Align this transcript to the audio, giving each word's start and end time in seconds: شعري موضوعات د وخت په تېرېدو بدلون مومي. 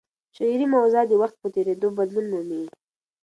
شعري 0.35 0.65
موضوعات 0.73 1.07
د 1.09 1.13
وخت 1.21 1.35
په 1.41 1.47
تېرېدو 1.55 1.87
بدلون 1.97 2.25
مومي. 2.31 2.63